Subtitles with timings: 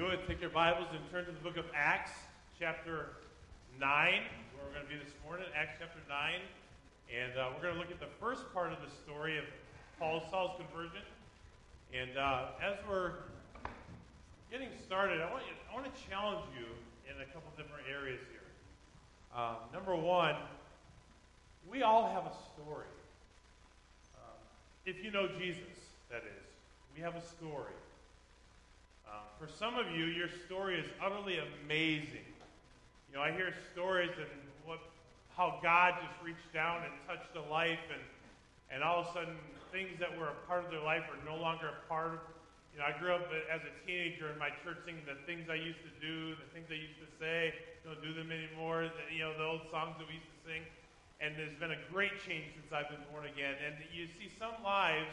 [0.00, 2.12] would take your Bibles and turn to the book of Acts,
[2.58, 3.10] chapter
[3.78, 6.40] 9, where we're going to be this morning, Acts chapter 9.
[7.12, 9.44] And uh, we're going to look at the first part of the story of
[9.98, 11.04] Paul Saul's conversion.
[11.92, 13.28] And uh, as we're
[14.50, 16.64] getting started, I want, you, I want to challenge you
[17.04, 18.48] in a couple different areas here.
[19.36, 20.36] Um, number one,
[21.68, 22.88] we all have a story.
[24.16, 24.40] Um,
[24.86, 26.48] if you know Jesus, that is,
[26.96, 27.76] we have a story.
[29.12, 32.24] Uh, for some of you, your story is utterly amazing.
[33.12, 34.32] You know, I hear stories and
[34.64, 34.80] what,
[35.36, 38.00] how God just reached down and touched a life, and,
[38.72, 39.36] and all of a sudden,
[39.68, 42.20] things that were a part of their life are no longer a part of.
[42.72, 45.60] You know, I grew up as a teenager in my church singing the things I
[45.60, 47.52] used to do, the things I used to say,
[47.84, 48.88] don't do them anymore.
[48.88, 50.64] The, you know, the old songs that we used to sing.
[51.20, 53.60] And there's been a great change since I've been born again.
[53.60, 55.12] And you see some lives,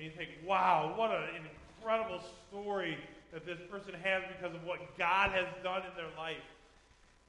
[0.00, 2.96] and you think, wow, what an incredible story
[3.34, 6.46] that this person has because of what God has done in their life.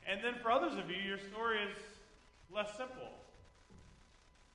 [0.05, 1.73] And then for others of you, your story is
[2.53, 3.09] less simple.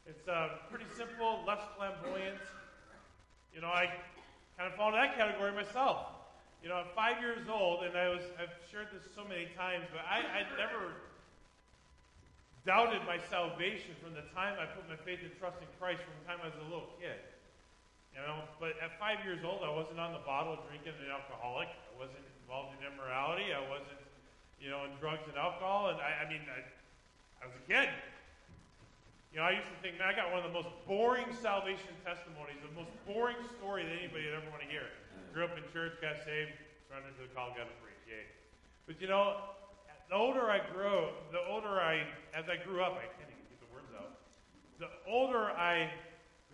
[0.07, 2.39] It's uh, pretty simple, less flamboyant.
[3.53, 3.91] You know, I
[4.55, 6.07] kind of fall into that category myself.
[6.63, 9.91] You know, I'm five years old, and I was, I've shared this so many times,
[9.91, 10.95] but I, I never
[12.63, 16.15] doubted my salvation from the time I put my faith and trust in Christ from
[16.23, 17.19] the time I was a little kid.
[18.15, 21.71] You know, but at five years old, I wasn't on the bottle drinking an alcoholic.
[21.71, 23.55] I wasn't involved in immorality.
[23.55, 24.03] I wasn't,
[24.59, 25.95] you know, in drugs and alcohol.
[25.95, 26.61] And I, I mean, I,
[27.39, 27.89] I was a kid.
[29.31, 31.95] You know, I used to think, man, I got one of the most boring salvation
[32.03, 34.91] testimonies, the most boring story that anybody would ever want to hear.
[35.31, 36.51] Grew up in church, got saved,
[36.91, 37.95] surrendered to the call, got a free.
[38.11, 38.27] Yay.
[38.91, 39.55] But you know,
[40.11, 42.03] the older I grew, the older I,
[42.35, 44.19] as I grew up, I can't even get the words out.
[44.83, 45.87] The older I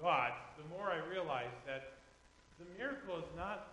[0.00, 1.92] got, the more I realize that
[2.58, 3.69] the miracle is not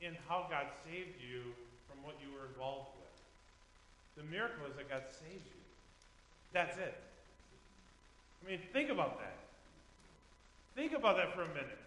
[0.00, 1.52] in how God saved you
[1.88, 4.24] from what you were involved with.
[4.24, 5.60] The miracle is that God saved you.
[6.52, 6.94] That's it.
[8.44, 9.36] I mean, think about that.
[10.74, 11.78] Think about that for a minute.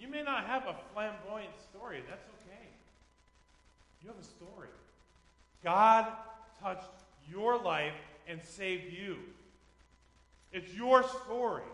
[0.00, 2.02] You may not have a flamboyant story.
[2.08, 2.66] That's okay.
[4.02, 4.68] You have a story.
[5.64, 6.06] God
[6.62, 6.86] touched
[7.28, 7.94] your life
[8.28, 9.16] and saved you.
[10.52, 11.64] It's your story.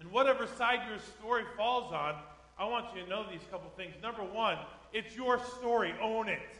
[0.00, 2.14] And whatever side your story falls on,
[2.58, 3.94] I want you to know these couple things.
[4.02, 4.58] Number one,
[4.92, 5.94] it's your story.
[6.02, 6.58] Own it.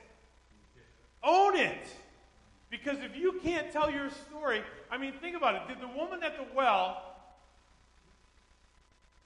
[1.22, 1.86] Own it.
[2.70, 5.62] Because if you can't tell your story, I mean, think about it.
[5.68, 7.02] Did the woman at the well,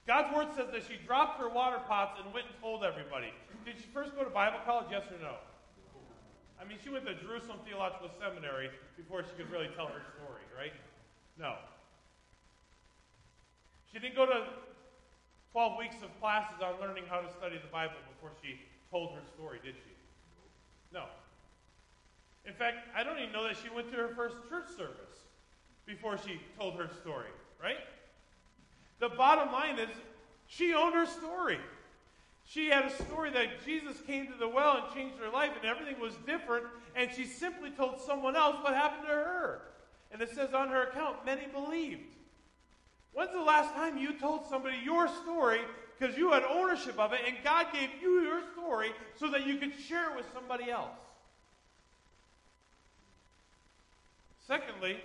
[0.07, 3.31] God's word says that she dropped her water pots and went and told everybody.
[3.65, 4.87] Did she first go to Bible college?
[4.91, 5.35] Yes or no?
[6.59, 10.43] I mean, she went to Jerusalem Theological Seminary before she could really tell her story,
[10.57, 10.73] right?
[11.37, 11.55] No.
[13.93, 14.45] She didn't go to
[15.51, 18.59] 12 weeks of classes on learning how to study the Bible before she
[18.89, 19.93] told her story, did she?
[20.91, 21.05] No.
[22.45, 25.21] In fact, I don't even know that she went to her first church service
[25.85, 27.29] before she told her story,
[27.61, 27.77] right?
[28.99, 29.89] The bottom line is
[30.47, 31.59] she owned her story.
[32.45, 35.65] She had a story that Jesus came to the well and changed her life, and
[35.65, 36.65] everything was different,
[36.95, 39.61] and she simply told someone else what happened to her.
[40.11, 42.15] And it says on her account, many believed.
[43.13, 45.59] When's the last time you told somebody your story
[45.97, 49.57] because you had ownership of it and God gave you your story so that you
[49.57, 50.89] could share it with somebody else?
[54.47, 54.97] Secondly,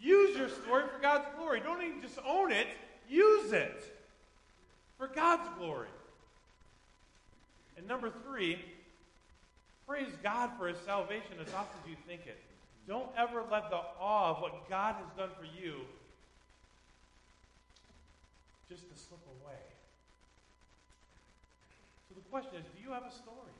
[0.00, 1.60] use your story for God's glory.
[1.60, 2.66] Don't even just own it,
[3.08, 3.84] use it
[4.98, 5.88] for God's glory.
[7.76, 8.58] And number three,
[9.86, 12.38] praise God for his salvation as often as you think it.
[12.86, 15.76] Don't ever let the awe of what God has done for you
[18.70, 19.58] just to slip away.
[22.08, 23.54] So the question is do you have a story?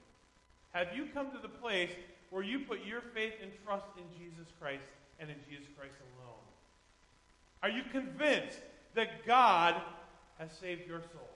[0.70, 1.90] Have you come to the place
[2.30, 4.86] where you put your faith and trust in Jesus Christ
[5.18, 6.46] and in Jesus Christ alone?
[7.62, 8.62] Are you convinced
[8.94, 9.74] that God
[10.38, 11.34] has saved your soul?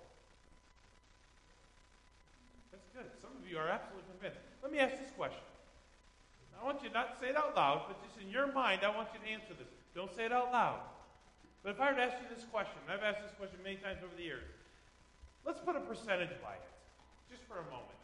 [2.70, 3.11] That's good.
[3.20, 4.38] Some of you are absolutely convinced.
[4.62, 5.43] Let me ask this question.
[6.55, 8.94] I want you to not say it out loud, but just in your mind, I
[8.94, 9.69] want you to answer this.
[9.94, 10.79] Don't say it out loud.
[11.64, 13.99] But if I were to ask you this question, I've asked this question many times
[14.05, 14.44] over the years.
[15.46, 16.69] Let's put a percentage by it,
[17.32, 17.99] just for a moment,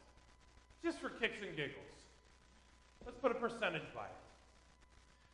[0.83, 1.77] just for kicks and giggles.
[3.05, 4.21] Let's put a percentage by it.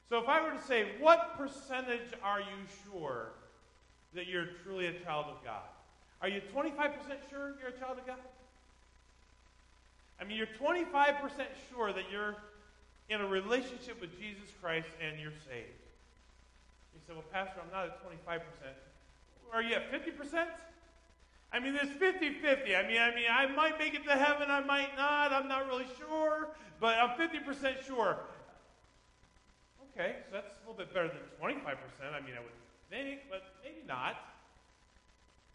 [0.09, 3.31] So if I were to say, what percentage are you sure
[4.15, 5.63] that you're truly a child of God?
[6.21, 6.75] Are you 25%
[7.31, 8.19] sure you're a child of God?
[10.21, 11.21] I mean, you're 25%
[11.71, 12.37] sure that you're
[13.09, 15.86] in a relationship with Jesus Christ and you're saved.
[17.07, 18.41] Say, well, Pastor, I'm not at 25%.
[19.53, 20.47] Are you at 50%?
[21.53, 22.77] I mean, there's 50-50.
[22.77, 25.33] I mean, I mean, I might make it to heaven, I might not.
[25.33, 26.49] I'm not really sure,
[26.81, 28.19] but I'm 50% sure.
[29.93, 31.55] Okay, so that's a little bit better than 25%.
[32.13, 32.53] I mean, I would
[32.91, 34.17] think, but maybe not.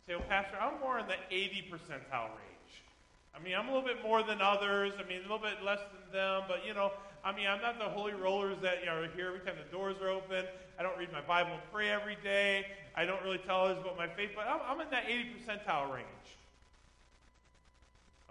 [0.07, 2.73] Say, well, Pastor, I'm more in the 80 percentile range.
[3.35, 4.93] I mean, I'm a little bit more than others.
[4.97, 6.91] I mean, a little bit less than them, but you know,
[7.23, 9.71] I mean, I'm not the holy rollers that you know, are here every time the
[9.71, 10.45] doors are open.
[10.81, 12.65] I don't read my Bible and pray every day.
[12.95, 15.93] I don't really tell others about my faith, but I'm, I'm in that 80 percentile
[15.93, 16.07] range.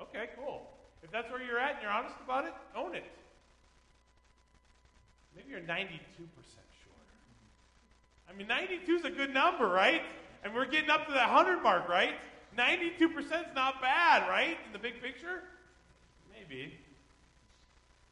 [0.02, 0.66] Okay, cool.
[1.04, 3.04] If that's where you're at and you're honest about it, own it.
[5.36, 6.90] Maybe you're 92% sure.
[8.28, 10.02] I mean, 92 is a good number, right?
[10.42, 12.14] And we're getting up to that 100 mark, right?
[12.58, 14.58] 92% is not bad, right?
[14.66, 15.44] In the big picture?
[16.34, 16.74] Maybe.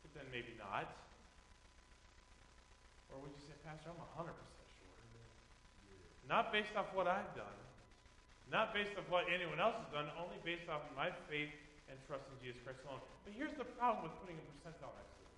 [0.05, 0.95] But then maybe not.
[3.11, 4.33] Or would you say, Pastor, I'm 100%
[4.81, 4.97] sure?
[6.25, 7.53] Not based off what I've done,
[8.49, 11.53] not based off what anyone else has done, only based off my faith
[11.93, 13.05] and trust in Jesus Christ alone.
[13.29, 15.37] But here's the problem with putting a percentile next to it.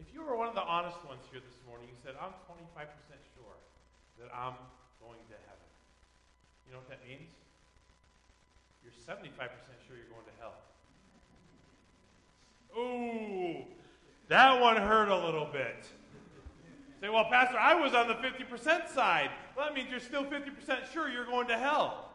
[0.00, 2.64] If you were one of the honest ones here this morning, you said, I'm 25%
[3.36, 3.56] sure
[4.24, 4.56] that I'm
[5.04, 5.68] going to heaven.
[6.64, 7.28] You know what that means?
[8.80, 9.36] You're 75%
[9.84, 10.56] sure you're going to hell.
[12.72, 13.68] Ooh,
[14.32, 15.92] that one hurt a little bit.
[17.02, 18.46] Say, well, Pastor, I was on the 50%
[18.94, 19.34] side.
[19.56, 22.14] Well, that means you're still 50% sure you're going to hell.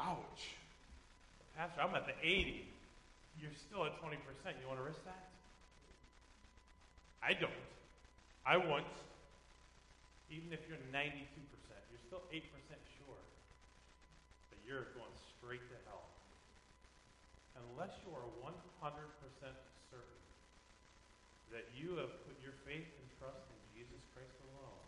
[0.00, 0.58] Ouch.
[1.56, 2.66] Pastor, I'm at the 80.
[3.38, 4.18] You're still at 20%.
[4.58, 5.30] You want to risk that?
[7.22, 7.54] I don't.
[8.42, 8.90] I want,
[10.26, 11.22] even if you're 92%,
[11.86, 12.42] you're still 8%
[12.98, 13.22] sure
[14.50, 16.02] that you're going straight to hell.
[17.62, 18.90] Unless you are 100%
[19.86, 20.18] certain
[21.50, 24.86] that you have put your faith and trust in Jesus Christ alone,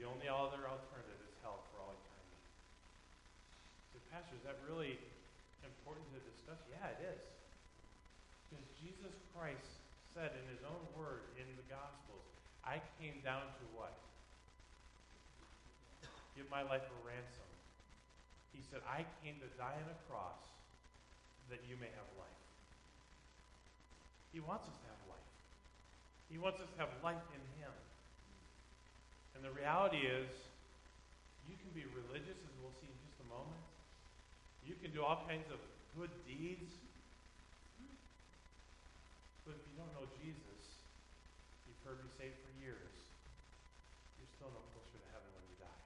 [0.00, 2.40] the only other alternative is hell for all eternity.
[3.92, 4.96] So, Pastor, is that really
[5.60, 6.58] important to discuss?
[6.72, 7.22] Yeah, it is.
[8.48, 9.84] Because Jesus Christ
[10.16, 12.24] said in his own word in the Gospels,
[12.64, 13.92] I came down to what?
[16.32, 17.48] Give my life a ransom.
[18.56, 20.40] He said, I came to die on a cross
[21.52, 22.40] that you may have life.
[24.32, 25.01] He wants us to have.
[26.32, 27.74] He wants us to have life in him.
[29.36, 30.32] And the reality is,
[31.44, 33.60] you can be religious, as we'll see in just a moment.
[34.64, 35.60] You can do all kinds of
[35.92, 36.72] good deeds
[39.42, 40.62] but if you don't know Jesus,
[41.66, 42.94] you've heard me say it for years,
[44.18, 45.82] you're still no closer to heaven when you die.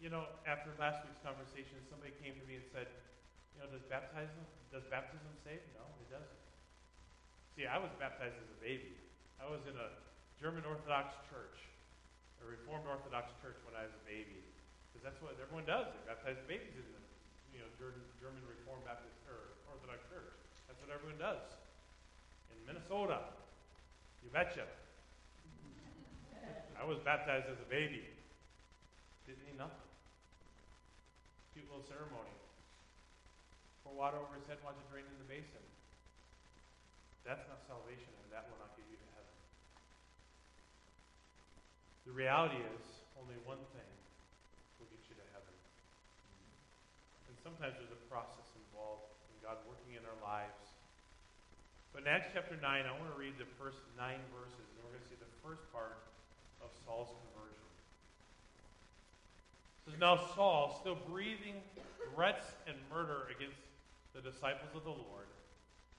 [0.00, 2.88] You know, after last week's conversation, somebody came to me and said,
[3.52, 5.64] you know, does baptism does baptism save?
[5.76, 6.47] No, it doesn't.
[7.58, 8.94] See, I was baptized as a baby.
[9.42, 9.90] I was in a
[10.38, 11.58] German Orthodox church,
[12.38, 14.46] a Reformed Orthodox church when I was a baby,
[14.86, 15.90] because that's what everyone does.
[15.90, 17.02] They baptize babies in the
[17.50, 17.66] you know
[18.22, 20.38] German Reformed Baptist or Orthodox church.
[20.70, 21.42] That's what everyone does.
[22.54, 23.26] In Minnesota,
[24.22, 24.62] you betcha.
[26.78, 28.06] I was baptized as a baby.
[29.26, 29.90] Didn't need nothing.
[31.58, 32.38] Cute little ceremony.
[33.82, 35.66] Pour water over his head, watch it drain in the basin.
[37.28, 39.36] That's not salvation, and that will not get you to heaven.
[42.08, 43.92] The reality is, only one thing
[44.80, 45.52] will get you to heaven.
[47.28, 50.72] And sometimes there's a process involved in God working in our lives.
[51.92, 54.96] But in Acts chapter 9, I want to read the first nine verses, and we're
[54.96, 56.00] going to see the first part
[56.64, 57.68] of Saul's conversion.
[59.84, 61.60] It says, Now Saul, still breathing
[62.08, 63.60] threats and murder against
[64.16, 65.28] the disciples of the Lord,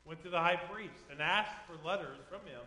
[0.10, 2.66] went to the high priest and asked for letters from him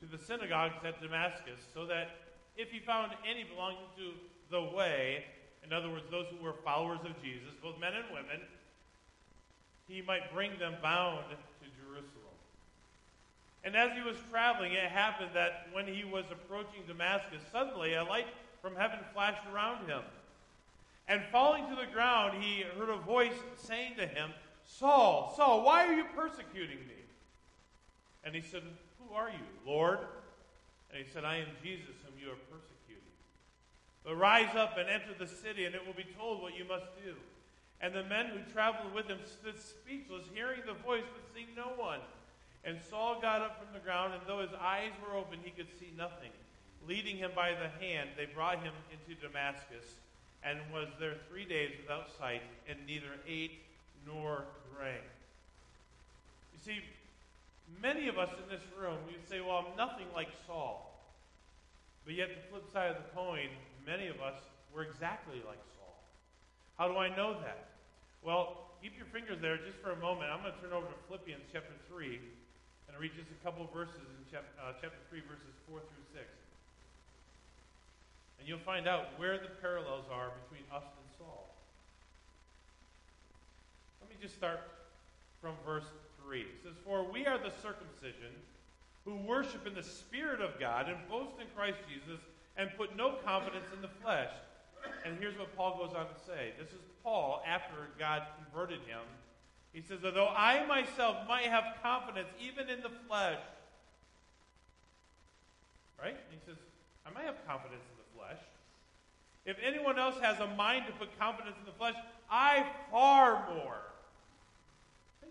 [0.00, 2.10] to the synagogues at Damascus, so that
[2.58, 4.12] if he found any belonging to
[4.50, 5.24] the way,
[5.64, 8.38] in other words, those who were followers of Jesus, both men and women,
[9.88, 12.36] he might bring them bound to Jerusalem.
[13.64, 18.04] And as he was traveling, it happened that when he was approaching Damascus, suddenly a
[18.04, 18.26] light
[18.60, 20.02] from heaven flashed around him.
[21.08, 24.32] And falling to the ground, he heard a voice saying to him,
[24.66, 27.00] Saul, Saul, why are you persecuting me?
[28.24, 28.62] And he said,
[28.98, 29.98] Who are you, Lord?
[30.90, 33.14] And he said, I am Jesus whom you are persecuting.
[34.04, 36.86] But rise up and enter the city, and it will be told what you must
[37.04, 37.14] do.
[37.80, 41.72] And the men who traveled with him stood speechless, hearing the voice, but seeing no
[41.76, 42.00] one.
[42.64, 45.68] And Saul got up from the ground, and though his eyes were open, he could
[45.78, 46.30] see nothing.
[46.88, 50.00] Leading him by the hand, they brought him into Damascus,
[50.42, 53.63] and was there three days without sight, and neither ate
[54.06, 54.44] nor
[54.76, 55.02] drank.
[56.52, 56.78] You see,
[57.82, 60.90] many of us in this room, you'd say, well, I'm nothing like Saul.
[62.04, 63.48] But yet, the flip side of the coin,
[63.86, 64.36] many of us
[64.74, 65.94] We're exactly like Saul.
[66.76, 67.70] How do I know that?
[68.26, 70.34] Well, keep your fingers there just for a moment.
[70.34, 72.18] I'm going to turn over to Philippians chapter 3
[72.88, 76.06] and read just a couple of verses in chapter, uh, chapter 3, verses 4 through
[76.10, 76.26] 6.
[78.38, 81.54] And you'll find out where the parallels are between us and Saul.
[84.02, 84.60] Let me just start
[85.40, 85.84] from verse
[86.24, 86.40] 3.
[86.40, 88.32] It says, For we are the circumcision
[89.04, 92.20] who worship in the Spirit of God and boast in Christ Jesus
[92.56, 94.30] and put no confidence in the flesh.
[95.04, 96.52] And here's what Paul goes on to say.
[96.58, 99.00] This is Paul after God converted him.
[99.72, 103.40] He says, Although I myself might have confidence even in the flesh,
[106.00, 106.16] right?
[106.30, 106.56] He says,
[107.06, 108.40] I might have confidence in the flesh.
[109.44, 111.96] If anyone else has a mind to put confidence in the flesh,
[112.30, 113.78] I far more.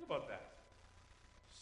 [0.06, 0.50] About that.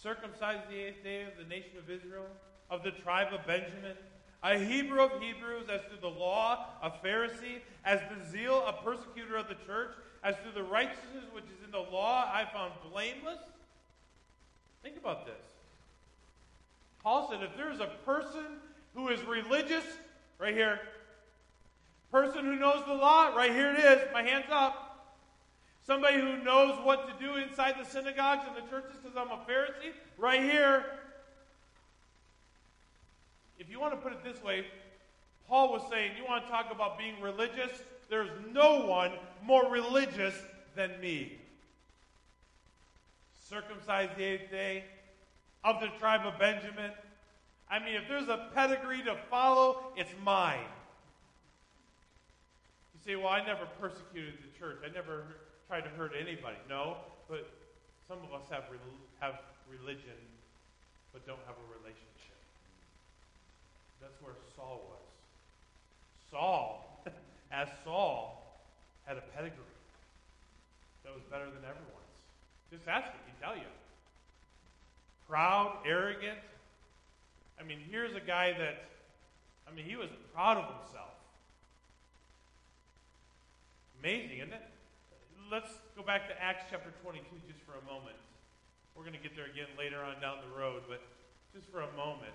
[0.01, 2.25] Circumcised the eighth day of the nation of Israel,
[2.69, 3.95] of the tribe of Benjamin,
[4.43, 9.35] a Hebrew of Hebrews, as to the law, a Pharisee, as the zeal, a persecutor
[9.35, 9.91] of the church,
[10.23, 13.39] as to the righteousness which is in the law, I found blameless.
[14.81, 15.43] Think about this.
[17.03, 18.45] Paul said, if there is a person
[18.95, 19.85] who is religious,
[20.39, 20.79] right here,
[22.11, 24.80] person who knows the law, right here it is, my hands up.
[25.85, 29.41] Somebody who knows what to do inside the synagogues and the churches because I'm a
[29.49, 30.85] Pharisee, right here.
[33.57, 34.65] If you want to put it this way,
[35.47, 37.71] Paul was saying, You want to talk about being religious?
[38.09, 39.11] There's no one
[39.43, 40.35] more religious
[40.75, 41.39] than me.
[43.49, 44.83] Circumcised the eighth day,
[45.63, 46.91] of the tribe of Benjamin.
[47.69, 50.59] I mean, if there's a pedigree to follow, it's mine.
[52.93, 55.23] You say, Well, I never persecuted the church, I never
[55.71, 56.57] tried to hurt anybody.
[56.67, 56.97] No,
[57.29, 57.47] but
[58.05, 58.65] some of us have,
[59.21, 59.39] have
[59.71, 60.19] religion
[61.13, 62.35] but don't have a relationship.
[64.01, 65.07] That's where Saul was.
[66.29, 67.03] Saul,
[67.53, 68.59] as Saul,
[69.05, 69.63] had a pedigree
[71.05, 72.19] that was better than everyone's.
[72.69, 73.71] Just ask it, he tell you.
[75.29, 76.39] Proud, arrogant.
[77.57, 78.83] I mean, here's a guy that,
[79.71, 81.15] I mean, he was proud of himself.
[84.01, 84.63] Amazing, isn't it?
[85.51, 85.67] Let's
[85.97, 88.15] go back to Acts chapter 22 just for a moment.
[88.95, 91.03] We're going to get there again later on down the road, but
[91.51, 92.31] just for a moment.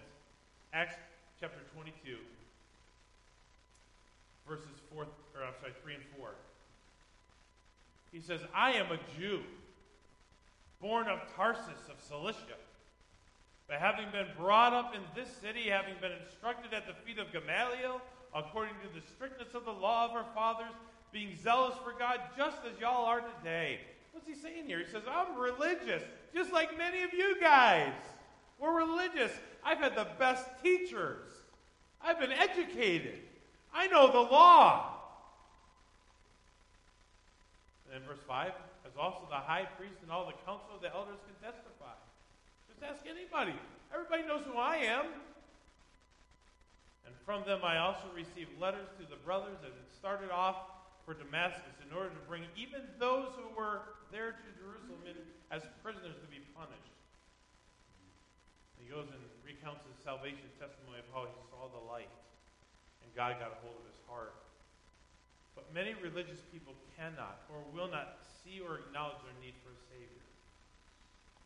[0.74, 1.00] Acts
[1.40, 2.20] chapter 22,
[4.46, 5.08] verses 4, or
[5.40, 6.28] I'm sorry, 3 and 4.
[8.12, 9.40] He says, I am a Jew,
[10.82, 12.60] born of Tarsus of Cilicia.
[13.66, 17.32] But having been brought up in this city, having been instructed at the feet of
[17.32, 18.02] Gamaliel,
[18.36, 20.76] according to the strictness of the law of our fathers,
[21.16, 23.80] being zealous for God, just as y'all are today.
[24.12, 24.80] What's he saying here?
[24.80, 26.02] He says, I'm religious,
[26.34, 27.94] just like many of you guys.
[28.58, 29.32] We're religious.
[29.64, 31.24] I've had the best teachers.
[32.04, 33.18] I've been educated.
[33.72, 34.92] I know the law.
[37.86, 38.52] And then verse 5
[38.84, 41.96] as also the high priest and all the council of the elders can testify.
[42.68, 43.56] Just ask anybody.
[43.90, 45.06] Everybody knows who I am.
[47.06, 50.75] And from them I also received letters to the brothers and it started off
[51.06, 55.14] for Damascus in order to bring even those who were there to Jerusalem in,
[55.54, 56.98] as prisoners to be punished.
[58.82, 62.10] He goes and recounts his salvation testimony of how he saw the light
[63.06, 64.34] and God got a hold of his heart.
[65.54, 69.80] But many religious people cannot or will not see or acknowledge their need for a
[69.86, 70.26] Savior.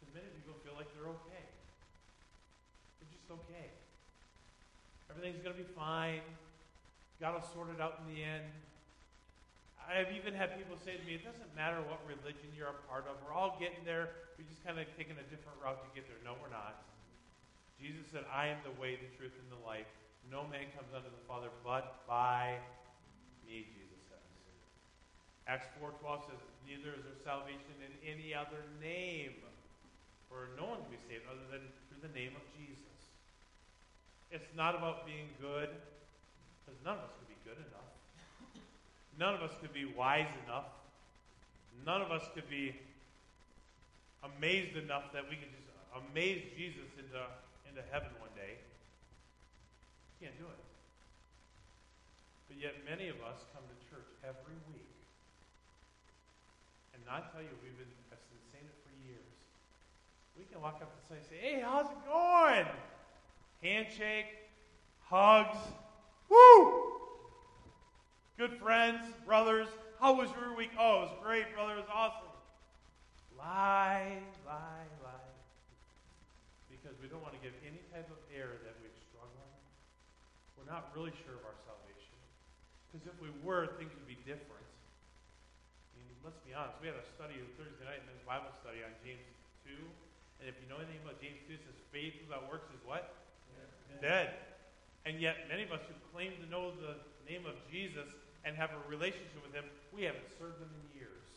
[0.00, 1.46] Because many people feel like they're okay.
[2.98, 3.68] They're just okay.
[5.12, 6.24] Everything's going to be fine.
[7.20, 8.48] God will sort it out in the end.
[9.88, 13.08] I've even had people say to me, it doesn't matter what religion you're a part
[13.08, 13.18] of.
[13.24, 14.30] We're all getting there.
[14.36, 16.20] We're just kind of taking a different route to get there.
[16.22, 16.84] No, we're not.
[17.80, 19.88] Jesus said, I am the way, the truth, and the life.
[20.28, 22.60] No man comes unto the Father but by
[23.48, 24.30] me, Jesus says.
[25.48, 29.34] Acts 4.12 says, Neither is there salvation in any other name,
[30.28, 33.10] for no one can be saved other than through the name of Jesus.
[34.30, 35.72] It's not about being good,
[36.62, 37.90] because none of us could be good enough.
[39.20, 40.64] None of us could be wise enough.
[41.84, 42.74] None of us could be
[44.24, 47.20] amazed enough that we could just amaze Jesus into
[47.68, 48.56] into heaven one day.
[50.24, 50.62] Can't do it.
[52.48, 54.88] But yet, many of us come to church every week.
[56.96, 59.32] And I tell you, we've been, I've been saying it for years.
[60.36, 62.66] We can walk up to somebody and say, hey, how's it going?
[63.62, 64.32] Handshake,
[65.06, 65.60] hugs,
[66.28, 66.99] woo!
[68.40, 69.68] Good friends, brothers.
[70.00, 70.72] How was your week?
[70.80, 71.76] Oh, it was great, brother.
[71.76, 72.32] It was awesome.
[73.36, 74.16] Lie,
[74.48, 75.28] lie, lie
[76.72, 79.52] because we don't want to give any type of air that we're struggling.
[80.56, 82.16] We're not really sure of our salvation.
[82.88, 84.64] Because if we were, things would be different.
[85.92, 86.80] I mean, let's be honest.
[86.80, 89.20] We had a study Thursday night, men's Bible study on James
[89.68, 89.76] 2.
[90.40, 93.20] And if you know anything about James 2, it says faith without works is what?
[94.00, 94.32] Dead.
[95.04, 96.96] And yet, many of us who claim to know the
[97.28, 98.08] name of Jesus
[98.44, 101.28] and have a relationship with him, we haven't served him in years.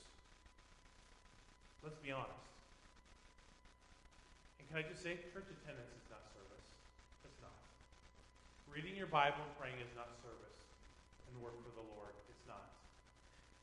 [1.84, 2.48] Let's be honest.
[4.60, 6.68] And can I just say, church attendance is not service.
[7.28, 7.56] It's not.
[8.72, 10.60] Reading your Bible and praying is not service
[11.28, 12.16] and work for the Lord.
[12.32, 12.72] It's not.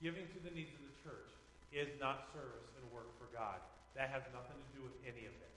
[0.05, 1.33] Giving to the needs of the church
[1.73, 3.63] is not service and work for God.
[3.95, 5.55] That has nothing to do with any of it.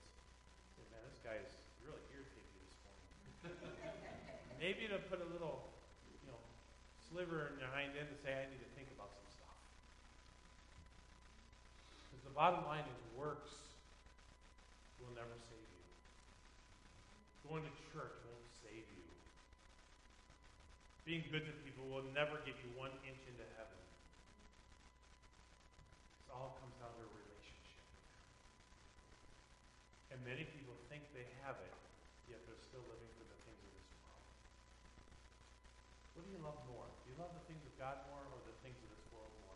[0.93, 3.03] Man, this guy is really irritating this morning.
[4.63, 5.72] Maybe to put a little,
[7.13, 9.53] sliver in your hind end to say, I need to think about some stuff.
[12.09, 13.53] Because the bottom line is works
[14.97, 15.85] will never save you.
[17.45, 19.05] Going to church won't save you.
[21.05, 23.77] Being good to people will never get you one inch into heaven.
[26.25, 27.77] It all comes down to a relationship.
[30.09, 31.77] And many people think they have it,
[32.25, 34.25] yet they're still living for the things of this world.
[36.17, 36.89] What do you love more?
[37.13, 39.53] You love the things of God more or the things of this world more?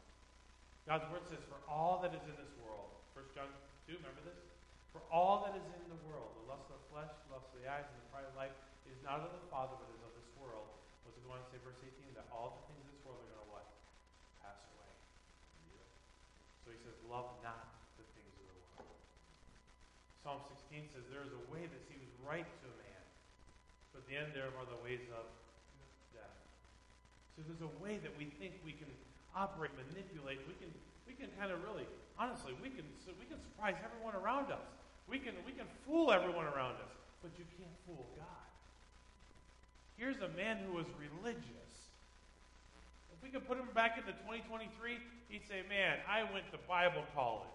[0.86, 3.50] God's word says, For all that is in this world, 1 John
[3.90, 4.38] 2, remember this?
[4.94, 7.58] For all that is in the world, the lust of the flesh, the lust of
[7.58, 8.54] the eyes, and the pride of life,
[8.86, 10.70] is not of the Father, but is of this world.
[11.10, 13.30] Was it going to say, verse 18, that all the things of this world are
[13.34, 13.66] going to what?
[14.46, 14.94] Pass away.
[16.62, 18.54] So he says, love not the things of the
[18.86, 19.02] world.
[20.22, 23.02] Psalm 16 says, there is a way that seems right to a man,
[23.98, 25.26] but the end thereof are the ways of.
[27.38, 28.90] So there's a way that we think we can
[29.38, 30.42] operate, manipulate.
[30.50, 30.74] We can,
[31.06, 31.86] we can kind of really,
[32.18, 32.82] honestly, we can,
[33.22, 34.66] we can surprise everyone around us.
[35.06, 36.90] We can, we can fool everyone around us,
[37.22, 38.50] but you can't fool God.
[40.02, 41.70] Here's a man who was religious.
[43.14, 44.98] If we could put him back into 2023,
[45.30, 47.46] he'd say, Man, I went to Bible college.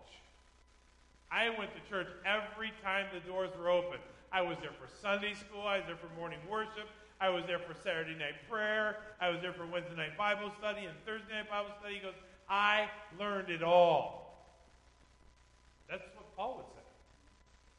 [1.31, 3.99] I went to church every time the doors were open.
[4.31, 5.66] I was there for Sunday school.
[5.66, 6.87] I was there for morning worship.
[7.23, 8.99] I was there for Saturday night prayer.
[9.23, 11.95] I was there for Wednesday night Bible study and Thursday night Bible study.
[11.95, 12.19] He goes,
[12.51, 14.43] I learned it all.
[15.87, 16.83] That's what Paul would say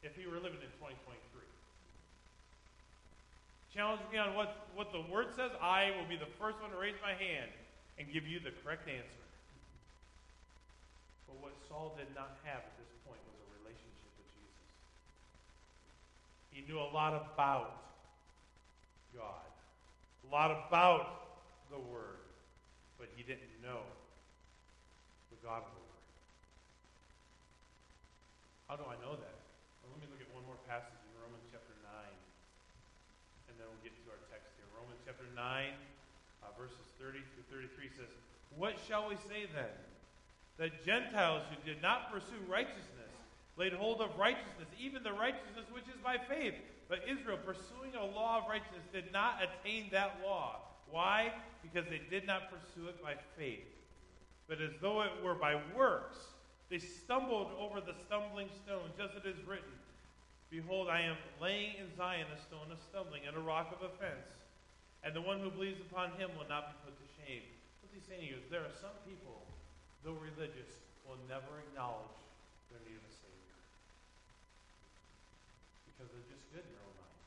[0.00, 1.44] if he were living in 2023.
[3.68, 6.80] Challenge me on what, what the word says, I will be the first one to
[6.80, 7.52] raise my hand
[8.00, 9.28] and give you the correct answer.
[11.28, 14.64] But what Saul did not have at this point was a relationship with Jesus.
[16.48, 17.84] He knew a lot about
[19.14, 19.46] God,
[20.26, 21.38] a lot about
[21.70, 22.18] the Word,
[22.98, 23.86] but he didn't know
[25.30, 26.06] the God of the Word.
[28.66, 29.38] How do I know that?
[29.80, 31.94] Well, let me look at one more passage in Romans chapter 9,
[33.46, 34.66] and then we'll get to our text here.
[34.74, 38.10] Romans chapter 9, uh, verses 30 through 33 says,
[38.58, 39.70] What shall we say then?
[40.58, 43.14] That Gentiles who did not pursue righteousness
[43.56, 46.58] laid hold of righteousness, even the righteousness which is by faith.
[46.88, 50.60] But Israel, pursuing a law of righteousness, did not attain that law.
[50.90, 51.32] Why?
[51.62, 53.66] Because they did not pursue it by faith,
[54.48, 56.18] but as though it were by works.
[56.70, 59.72] They stumbled over the stumbling stone, just as it is written.
[60.50, 64.28] Behold, I am laying in Zion a stone of stumbling and a rock of offense,
[65.02, 67.42] and the one who believes upon him will not be put to shame.
[67.82, 68.38] What's he saying here?
[68.50, 69.42] There are some people,
[70.04, 70.70] though religious,
[71.02, 72.16] will never acknowledge
[72.70, 73.58] their need of a Savior.
[76.04, 77.24] Because they're just good in their own minds.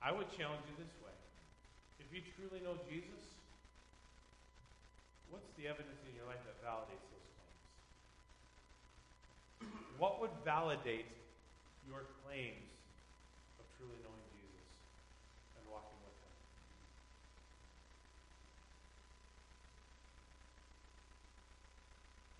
[0.00, 1.12] I would challenge you this way.
[2.00, 3.20] If you truly know Jesus,
[5.28, 7.60] what's the evidence in your life that validates those claims?
[10.00, 11.04] What would validate
[11.84, 12.72] your claims
[13.60, 14.72] of truly knowing Jesus
[15.60, 16.34] and walking with Him.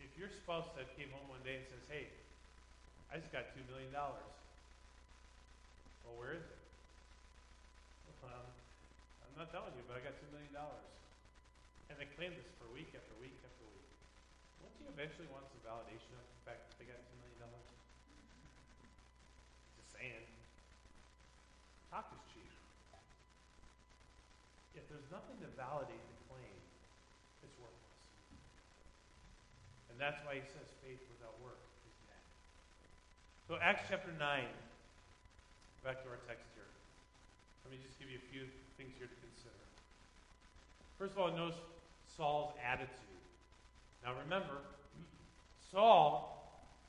[0.09, 2.09] If your spouse said came home one day and says, "Hey,
[3.13, 4.25] I just got two million dollars,"
[6.05, 6.61] well, where is it?
[8.23, 8.47] Well,
[9.27, 10.87] I'm not telling you, but I got two million dollars,
[11.91, 13.91] and they claim this for week after week after week.
[14.63, 17.67] Won't you eventually want some validation of the fact that they got two million dollars?
[19.79, 20.27] Just saying
[21.93, 22.49] talk is cheap.
[24.73, 26.57] If there's nothing to validate the claim,
[27.45, 28.01] it's worthless.
[29.93, 32.25] And that's why he says faith without work is dead.
[33.45, 34.49] So Acts chapter 9,
[35.85, 36.71] back to our text here.
[37.65, 38.47] Let me just give you a few
[38.79, 39.63] things here to consider.
[40.99, 41.59] First of all, notice
[42.17, 42.91] Saul's attitude.
[44.05, 44.59] Now remember,
[45.71, 46.39] Saul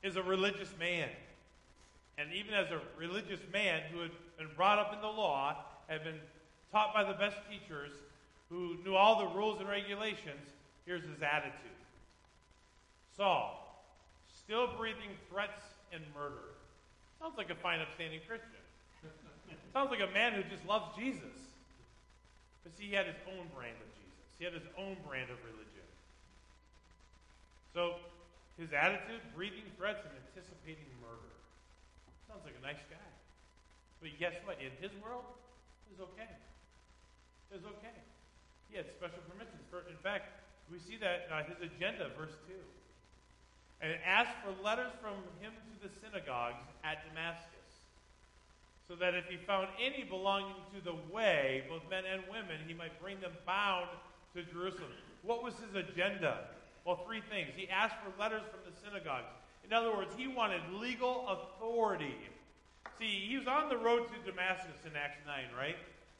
[0.02, 1.08] is a religious man
[2.18, 5.56] and even as a religious man who had been brought up in the law,
[5.88, 6.20] had been
[6.70, 7.90] taught by the best teachers,
[8.48, 10.40] who knew all the rules and regulations,
[10.86, 11.54] here's his attitude
[13.16, 13.82] Saul,
[14.44, 15.60] still breathing threats
[15.92, 16.54] and murder.
[17.20, 18.53] Sounds like a fine, upstanding Christian.
[19.74, 21.34] Sounds like a man who just loves Jesus.
[22.62, 25.36] But see, he had his own brand of Jesus, he had his own brand of
[25.42, 25.84] religion.
[27.74, 27.98] So,
[28.54, 31.34] his attitude, breathing threats and anticipating murder.
[32.30, 33.10] Sounds like a nice guy.
[33.98, 34.62] But guess what?
[34.62, 35.26] In his world,
[35.90, 36.30] it was okay.
[37.50, 37.98] It was okay.
[38.70, 39.66] He had special permissions.
[39.74, 40.30] For, in fact,
[40.70, 42.54] we see that uh, his agenda, verse 2.
[43.82, 47.53] And it asked for letters from him to the synagogues at Damascus,
[48.88, 52.74] so that if he found any belonging to the way, both men and women, he
[52.74, 53.88] might bring them bound
[54.34, 54.90] to Jerusalem.
[55.22, 56.40] What was his agenda?
[56.84, 57.50] Well, three things.
[57.56, 59.32] He asked for letters from the synagogues.
[59.64, 62.16] In other words, he wanted legal authority.
[62.98, 65.76] See, he was on the road to Damascus in Acts 9, right?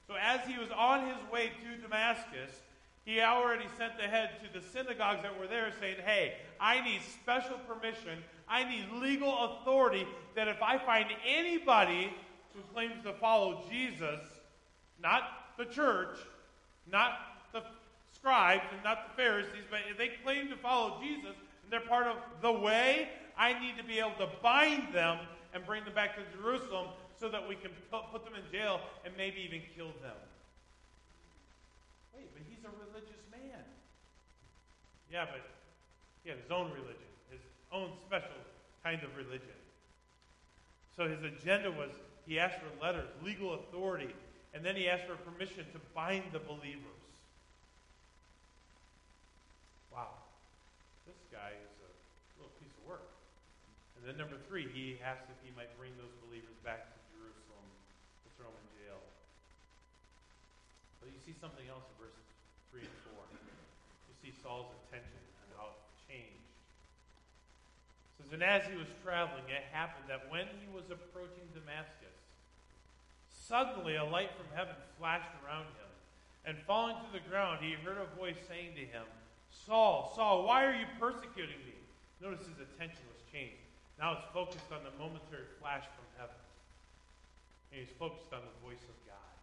[0.07, 2.63] So as he was on his way to Damascus,
[3.05, 7.59] he already sent ahead to the synagogues that were there saying, Hey, I need special
[7.69, 8.19] permission.
[8.49, 12.13] I need legal authority that if I find anybody
[12.55, 14.21] who claims to follow Jesus,
[15.03, 15.23] not
[15.59, 16.17] the church,
[16.91, 17.19] not
[17.53, 17.63] the
[18.15, 22.07] scribes and not the Pharisees, but if they claim to follow Jesus and they're part
[22.07, 25.19] of the way, I need to be able to bind them
[25.53, 26.89] and bring them back to Jerusalem
[27.19, 30.19] so that we can put, them in jail and maybe even kill them.
[32.15, 33.63] Wait, but he's a religious man.
[35.11, 35.43] Yeah, but
[36.23, 37.41] he had his own religion, his
[37.73, 38.39] own special
[38.83, 39.59] kind of religion.
[40.97, 41.91] So his agenda was
[42.27, 44.15] he asked for letters, legal authority,
[44.55, 47.03] and then he asked for permission to bind the believers.
[49.93, 50.15] Wow.
[51.07, 51.91] This guy is a
[52.41, 53.05] little piece of work.
[53.99, 57.67] And then number three, he asked if he might bring those believers back to Jerusalem
[58.25, 59.03] to throw them in jail.
[61.03, 62.27] But you see something else in verses
[62.73, 63.27] 3 and 4.
[64.09, 66.51] You see Saul's attention and how it changed.
[68.19, 72.14] It says, And as he was traveling, it happened that when he was approaching Damascus,
[73.49, 75.91] suddenly a light from heaven flashed around him.
[76.45, 79.05] And falling to the ground, he heard a voice saying to him,
[79.49, 81.77] Saul, Saul, why are you persecuting me?
[82.21, 83.65] Notice his attention was changed.
[83.97, 86.37] Now it's focused on the momentary flash from heaven.
[87.73, 89.35] And he's focused on the voice of God.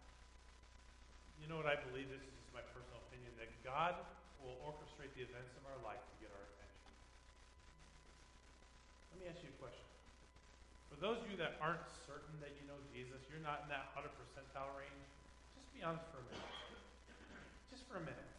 [1.42, 2.06] You know what I believe?
[2.06, 3.98] This is just my personal opinion that God
[4.42, 6.86] will orchestrate the events of our life to get our attention.
[9.10, 9.91] Let me ask you a question.
[11.02, 14.06] Those of you that aren't certain that you know Jesus, you're not in that 100
[14.22, 15.10] percentile range,
[15.58, 16.54] just be honest for a minute.
[17.74, 18.30] Just for a minute.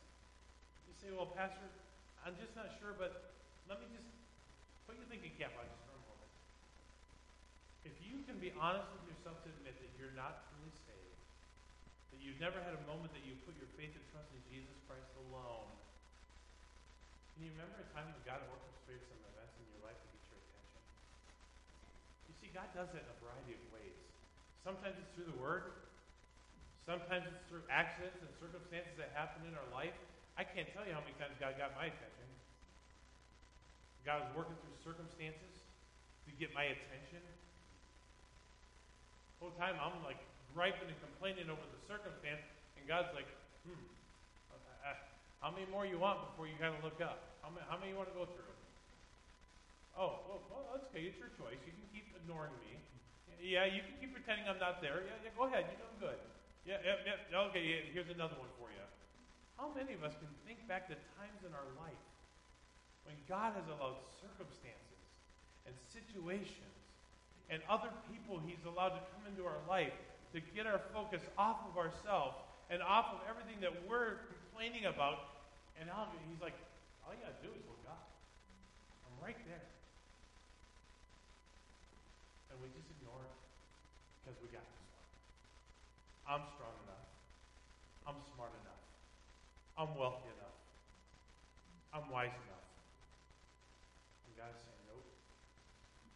[0.88, 1.68] You say, well, Pastor,
[2.24, 3.36] I'm just not sure, but
[3.68, 4.08] let me just
[4.88, 6.32] put your thinking cap on just for a moment.
[7.84, 11.20] If you can be honest with yourself to admit that you're not truly saved,
[12.16, 14.80] that you've never had a moment that you put your faith and trust in Jesus
[14.88, 15.68] Christ alone,
[17.36, 20.24] can you remember a time when God orchestrated some events in your life to get
[20.32, 20.80] your attention?
[22.32, 23.96] You see, God does it in a variety of ways.
[24.68, 25.72] Sometimes it's through the Word.
[26.84, 29.96] Sometimes it's through accidents and circumstances that happen in our life.
[30.36, 32.28] I can't tell you how many times God got my attention.
[34.04, 35.56] God was working through circumstances
[36.28, 37.24] to get my attention.
[39.40, 40.20] The whole time I'm like
[40.52, 42.44] griping and complaining over the circumstance,
[42.76, 43.32] and God's like,
[43.64, 43.80] hmm,
[44.52, 45.00] uh, uh,
[45.40, 47.40] how many more you want before you of look up?
[47.40, 48.53] How many, how many you want to go through?
[49.94, 51.06] Oh, well, well, that's okay.
[51.06, 51.62] It's your choice.
[51.62, 52.82] You can keep ignoring me.
[53.38, 55.04] Yeah, you can keep pretending I'm not there.
[55.04, 55.68] Yeah, yeah go ahead.
[55.68, 56.20] You're doing good.
[56.64, 57.48] Yeah, yeah, yeah.
[57.52, 58.82] Okay, here's another one for you.
[59.60, 62.04] How many of us can think back to times in our life
[63.04, 65.04] when God has allowed circumstances
[65.68, 66.80] and situations
[67.52, 69.94] and other people He's allowed to come into our life
[70.32, 72.40] to get our focus off of ourselves
[72.72, 75.44] and off of everything that we're complaining about?
[75.76, 75.92] And
[76.32, 76.56] He's like,
[77.04, 78.08] all you got to do is look up.
[79.04, 79.73] I'm right there.
[82.64, 83.36] We just ignore it
[84.24, 85.04] because we got this one.
[86.24, 87.12] I'm strong enough.
[88.08, 88.84] I'm smart enough.
[89.76, 90.56] I'm wealthy enough.
[91.92, 92.68] I'm wise enough.
[94.24, 95.04] And God's saying, nope.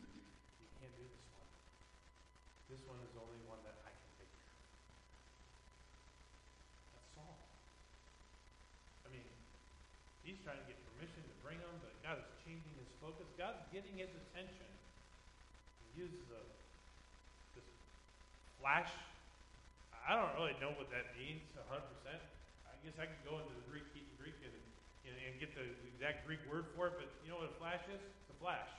[0.08, 1.52] You can't do this one.
[2.72, 4.32] This one is only one that I can take.
[6.96, 7.44] That's Saul.
[9.04, 9.28] I mean,
[10.24, 13.28] he's trying to get permission to bring him, but God is changing his focus.
[13.36, 14.72] God's getting his attention
[15.98, 16.42] uses a
[17.58, 17.66] this
[18.62, 18.94] flash.
[20.06, 21.74] I don't really know what that means 100%.
[21.74, 24.54] I guess I could go into the Greek, Hebrew Greek, and,
[25.10, 27.82] and, and get the exact Greek word for it, but you know what a flash
[27.90, 28.00] is?
[28.00, 28.70] It's a flash.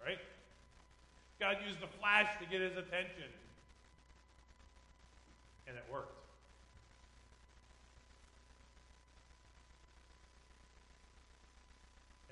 [0.00, 0.18] Right?
[1.38, 3.28] God used the flash to get his attention.
[5.68, 6.16] And it worked.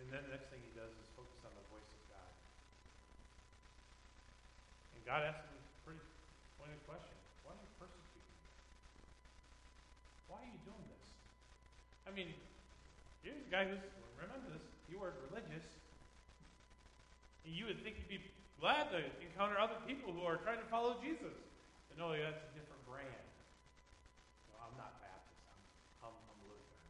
[0.00, 0.97] And then the next thing he does
[5.08, 6.04] God asked him a pretty
[6.60, 7.16] pointed question.
[7.40, 8.44] Why are you persecuting me?
[10.28, 11.08] Why are you doing this?
[12.04, 12.36] I mean,
[13.24, 13.80] here's a guy who's,
[14.20, 14.60] remember this,
[14.92, 15.64] you were religious.
[17.48, 18.20] You would think you'd be
[18.60, 21.32] glad to encounter other people who are trying to follow Jesus.
[21.88, 23.24] But no, that's a different brand.
[24.52, 25.40] No, I'm not Baptist.
[25.48, 26.84] I'm, I'm, I'm Lutheran.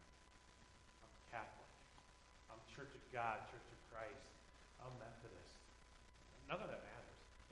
[1.07, 1.71] I'm Catholic.
[2.51, 4.27] I'm Church of God, Church of Christ.
[4.83, 5.55] I'm Methodist.
[6.51, 6.99] None of that matters.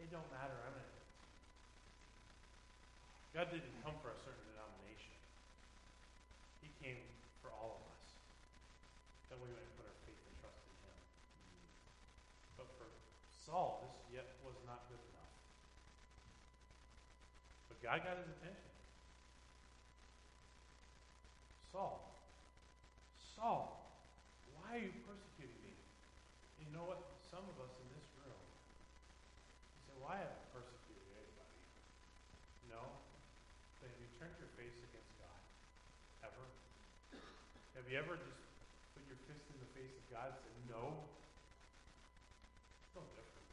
[0.07, 0.55] It don't matter.
[0.63, 0.87] I'm in
[3.35, 5.13] God didn't come for a certain denomination.
[6.63, 7.03] He came
[7.45, 8.09] for all of us.
[9.29, 10.97] That we might put our faith and trust in Him.
[12.55, 12.89] But for
[13.45, 15.35] Saul, this yet was not good enough.
[17.69, 18.73] But God got his attention.
[21.75, 22.01] Saul,
[23.37, 23.85] Saul,
[24.57, 25.77] why are you persecuting me?
[26.63, 27.05] You know what?
[27.21, 28.41] Some of us in this room,
[29.77, 31.59] you say, why have I persecuted anybody?
[32.71, 32.79] No.
[33.83, 35.43] But have you turned your face against God?
[36.31, 36.47] Ever?
[37.75, 38.39] Have you ever just
[38.95, 41.11] put your fist in the face of God and said, no?
[42.87, 43.51] It's no different.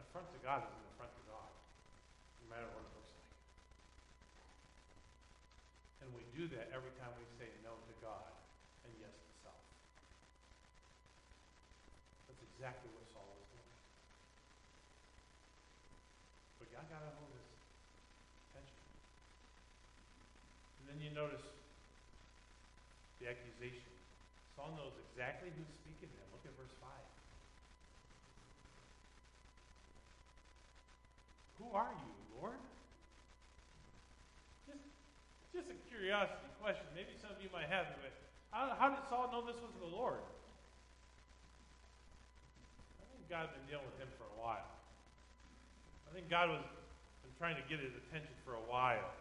[0.00, 1.52] An affront to God is an affront to God,
[2.40, 3.36] no matter what it looks like.
[6.00, 8.32] And we do that every time we say no to God
[8.88, 9.60] and yes to self.
[12.24, 13.68] That's exactly what Saul was doing.
[16.60, 17.46] But God got hold his
[18.50, 18.82] attention.
[20.82, 21.46] And then you notice
[23.22, 23.86] the accusation.
[24.58, 26.28] Saul knows exactly who's speaking to him.
[26.34, 26.90] Look at verse 5.
[31.62, 32.10] Who are you,
[32.42, 32.58] Lord?
[34.66, 34.82] Just,
[35.54, 36.82] just a curiosity question.
[36.98, 38.14] Maybe some of you might have it.
[38.50, 40.18] How, how did Saul know this was the Lord?
[42.98, 44.66] I think God had been dealing with him for a while.
[46.10, 46.66] I think God was
[47.40, 49.16] trying to get his attention for a while.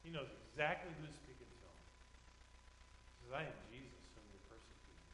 [0.00, 1.76] He knows exactly who's speaking to him.
[1.76, 5.04] He says, I am Jesus whom you're persecuting.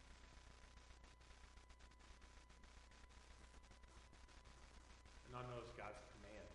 [5.26, 6.46] And now notice God's command,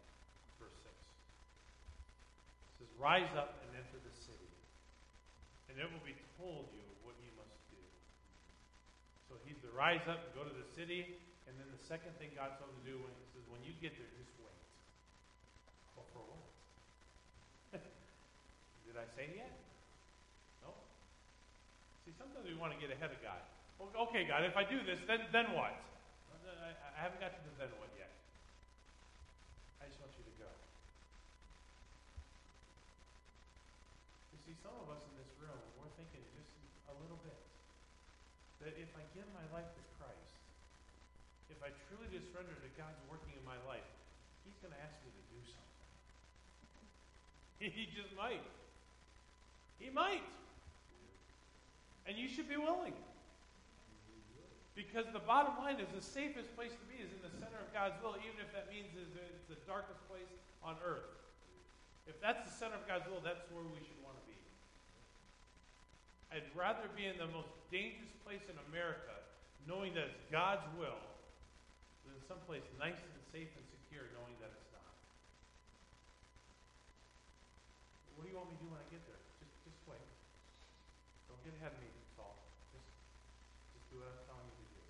[0.63, 0.95] verse 6.
[0.95, 4.47] It says, Rise up and enter the city,
[5.67, 7.83] and it will be told you what you must do.
[9.27, 11.19] So he's to rise up and go to the city,
[11.51, 13.75] and then the second thing God told him to do when he says, When you
[13.83, 14.60] get there, just wait.
[18.91, 19.55] Did I say yet?
[20.59, 20.75] No.
[22.03, 23.39] See, sometimes we want to get ahead of God.
[23.79, 25.71] Okay, God, if I do this, then then what?
[25.71, 28.11] I, I haven't got to the then what yet.
[29.79, 30.51] I just want you to go.
[34.35, 36.51] You see, some of us in this room, we're thinking just
[36.91, 37.39] a little bit
[38.67, 40.35] that if I give my life to Christ,
[41.47, 43.87] if I truly just surrender to God's working in my life,
[44.43, 45.20] He's going to ask me to.
[47.77, 48.41] He just might.
[49.77, 50.25] He might.
[52.09, 52.97] And you should be willing.
[54.73, 57.69] Because the bottom line is the safest place to be is in the center of
[57.69, 60.31] God's will, even if that means it's the darkest place
[60.65, 61.05] on earth.
[62.09, 64.39] If that's the center of God's will, that's where we should want to be.
[66.33, 69.13] I'd rather be in the most dangerous place in America,
[69.69, 70.97] knowing that it's God's will,
[72.07, 74.95] than someplace nice and safe and secure, knowing that it's not.
[78.17, 79.19] What do you want me to do when I get there?
[79.43, 80.07] Just, just wait.
[81.27, 82.31] Don't get ahead of me, Saul.
[82.71, 82.87] Just,
[83.75, 84.83] just do what I'm telling you to do.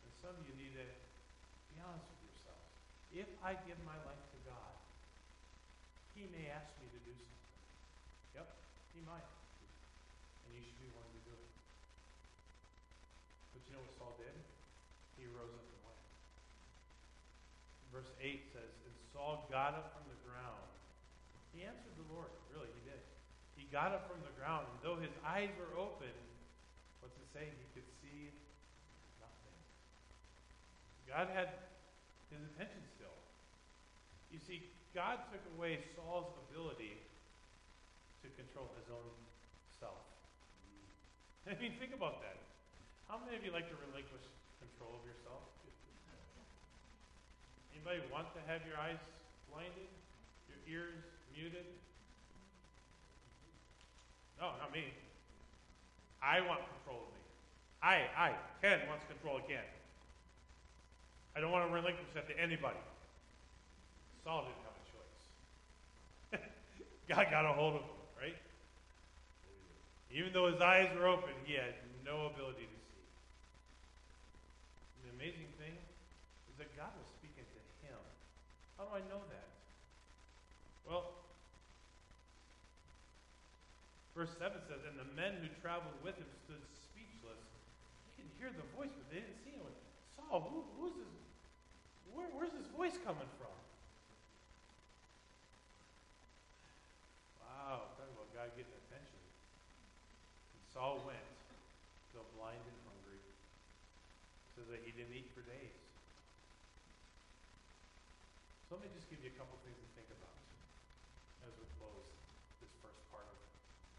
[0.00, 2.64] And some of you need to be honest with yourselves.
[3.12, 4.72] If I give my life to God,
[6.16, 8.40] He may ask me to do something.
[8.40, 8.48] Yep,
[8.96, 9.28] He might.
[10.48, 11.44] And you should be willing to do it.
[13.52, 14.32] But you know what Saul did?
[15.20, 16.00] He rose up and went.
[17.92, 20.11] Verse 8 says, And Saul got up from the.
[21.52, 22.32] He answered the Lord.
[22.48, 23.00] Really, he did.
[23.56, 26.12] He got up from the ground, and though his eyes were open,
[27.04, 27.44] what's it say?
[27.44, 28.32] He could see
[29.20, 29.56] nothing.
[31.04, 31.52] God had
[32.32, 33.16] his attention still.
[34.32, 34.64] You see,
[34.96, 36.96] God took away Saul's ability
[38.24, 39.12] to control his own
[39.76, 40.00] self.
[41.48, 42.40] I mean, think about that.
[43.08, 44.24] How many of you like to relinquish
[44.56, 45.44] control of yourself?
[47.76, 49.00] Anybody want to have your eyes
[49.50, 49.90] blinded?
[50.46, 51.02] Your ears
[51.36, 51.66] muted?
[54.40, 54.84] No, not me.
[56.22, 57.22] I want control of me.
[57.82, 59.66] I, I, Ken wants control of Ken.
[61.34, 62.78] I don't want to relinquish that to anybody.
[64.22, 66.46] Saul didn't have a choice.
[67.08, 68.38] God got a hold of him, right?
[70.12, 73.06] Even though his eyes were open, he had no ability to see.
[75.08, 75.74] The amazing thing
[76.52, 77.98] is that God was speaking to him.
[78.76, 79.48] How do I know that?
[80.86, 81.10] Well,
[84.12, 87.40] verse 7 says, And the men who traveled with him stood speechless.
[88.16, 89.72] They could hear the voice, but they didn't see him.
[90.14, 91.12] Saul, who, who's this?
[92.12, 93.56] Where, where's this voice coming from?
[97.40, 99.20] Wow, talking about God getting attention.
[100.52, 101.24] And Saul went,
[102.12, 103.20] though blind and hungry,
[104.52, 105.82] so that he didn't eat for days.
[108.68, 110.32] So let me just give you a couple things to think about
[111.44, 112.08] as we close
[112.64, 113.36] this first part of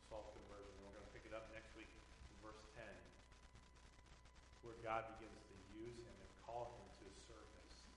[0.09, 0.73] Saul's conversion.
[0.81, 2.81] We're going to pick it up next week in verse 10,
[4.65, 7.87] where God begins to use him and call him to service.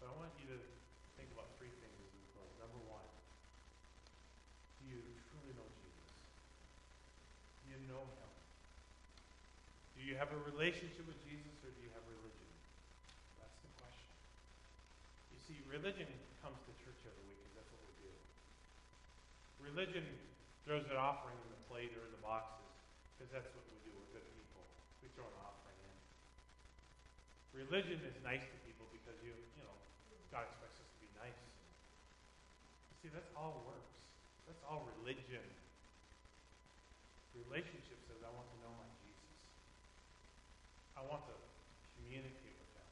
[0.00, 0.58] But I want you to
[1.20, 2.48] think about three things as we close.
[2.56, 3.04] Number one,
[4.80, 6.08] do you truly know Jesus?
[7.60, 8.32] Do you know him?
[10.00, 12.48] Do you have a relationship with Jesus or do you have religion?
[13.36, 14.16] That's the question.
[15.36, 16.08] You see, religion
[16.40, 18.12] comes to church every week because that's what we do.
[19.60, 20.08] Religion
[20.64, 22.64] throws an offering in the plate or in the boxes
[23.12, 23.92] because that's what we do.
[23.92, 24.45] We're good people.
[27.56, 29.72] Religion is nice to people because you, you know,
[30.28, 31.40] God expects us to be nice.
[33.00, 33.96] See, that's all works.
[34.44, 35.40] That's all religion.
[37.48, 39.40] Relationship says, I want to know my Jesus.
[41.00, 41.36] I want to
[41.96, 42.88] communicate with him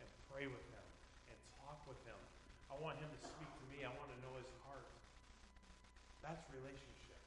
[0.00, 0.86] and pray with him
[1.28, 2.16] and talk with him.
[2.72, 3.84] I want him to speak to me.
[3.84, 4.88] I want to know his heart.
[6.24, 7.20] That's relationship.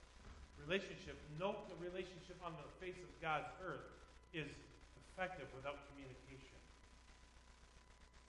[0.65, 4.01] Relationship, Note the relationship on the face of God's earth
[4.32, 4.48] is
[4.96, 6.56] effective without communication.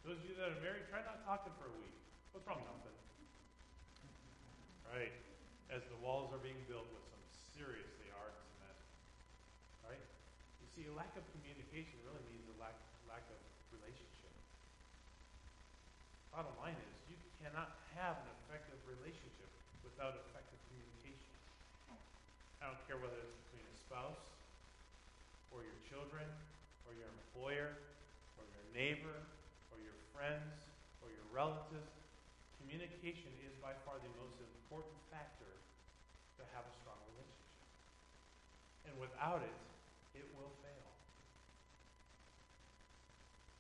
[0.03, 1.95] Those of you that are married, try not talking for a week.
[2.35, 2.59] What's wrong?
[2.59, 2.99] With nothing.
[4.91, 5.15] Right.
[5.71, 7.23] As the walls are being built with some
[7.55, 8.79] seriously hard cement.
[9.87, 10.03] Right?
[10.59, 12.75] You see, a lack of communication really means a lack,
[13.07, 13.38] lack of
[13.71, 14.35] relationship.
[16.35, 19.49] Bottom line is, you cannot have an effective relationship
[19.87, 21.31] without effective communication.
[22.59, 24.32] I don't care whether it's between a spouse,
[25.53, 26.25] or your children,
[26.88, 27.77] or your employer,
[28.41, 29.17] or your neighbor,
[29.73, 30.57] or your friends,
[31.05, 31.93] or your relatives.
[32.65, 35.53] Communication is by far the most important factor
[36.41, 37.61] to have a strong relationship.
[38.88, 39.59] And without it,
[40.17, 40.88] it will fail.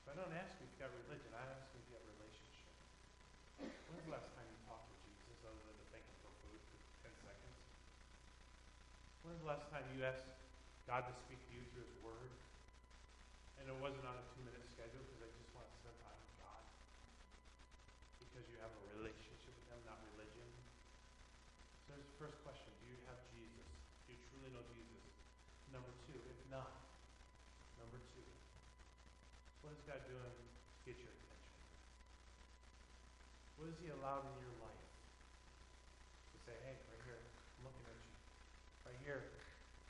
[0.04, 2.06] So I don't ask you if you've got religion, I ask you if you have
[2.18, 2.74] relationship.
[3.92, 6.58] When's the last time you talked to Jesus other than to thank him for food
[6.58, 7.56] for 10 seconds?
[9.22, 10.41] When's the last time you asked
[10.86, 12.32] God to speak to you through his word?
[13.62, 16.18] And it wasn't on a two minute schedule because I just want to spend time
[16.18, 16.62] with God.
[18.18, 20.48] Because you have a relationship with him, not religion.
[21.86, 22.74] So there's the first question.
[22.82, 23.70] Do you have Jesus?
[24.06, 25.06] Do you truly know Jesus?
[25.70, 26.74] Number two, if not,
[27.78, 28.26] number two,
[29.62, 31.56] what is God doing to get your attention?
[33.56, 34.86] What has He allowed in your life
[36.34, 38.14] to say, hey, right here, I'm looking at you.
[38.84, 39.22] Right here,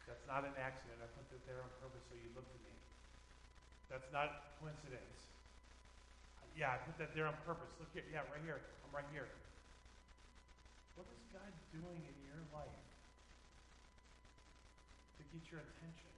[0.07, 0.97] that's not an accident.
[1.05, 2.73] I put that there on purpose so you look at me.
[3.93, 5.29] That's not coincidence.
[6.57, 7.69] Yeah, I put that there on purpose.
[7.77, 8.09] Look here.
[8.09, 8.57] Yeah, right here.
[8.57, 9.29] I'm right here.
[10.97, 12.81] What is God doing in your life
[15.21, 16.13] to get your attention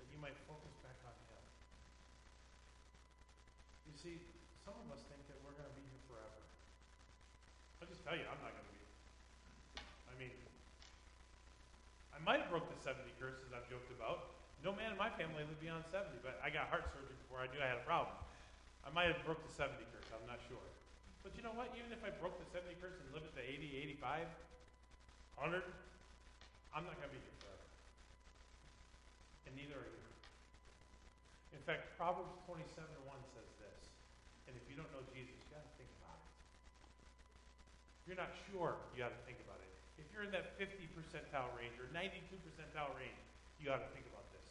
[0.00, 1.44] that you might focus back on Him?
[3.92, 4.16] You see,
[4.64, 6.40] some of us think that we're going to be here forever.
[7.84, 8.84] I'll just tell you, I'm not going to be.
[9.84, 10.32] I mean,
[12.12, 14.36] I might have broke the 70 curses I've joked about.
[14.60, 17.48] No man in my family lived beyond 70, but I got heart surgery before I
[17.48, 18.12] knew I had a problem.
[18.84, 20.60] I might have broke the 70 curse, I'm not sure.
[21.24, 21.72] But you know what?
[21.72, 24.28] Even if I broke the 70 curse and lived to 80, 85,
[25.40, 25.64] 100,
[26.76, 27.64] I'm not going to be here forever.
[29.48, 30.04] And neither are you.
[31.56, 32.68] In fact, Proverbs 27
[33.08, 33.80] 1 says this.
[34.44, 36.28] And if you don't know Jesus, you got to think about it.
[38.04, 39.77] If you're not sure, you got to think about it.
[39.98, 43.18] If you're in that 50 percentile range or 92 percentile range,
[43.58, 44.46] you got to think about this.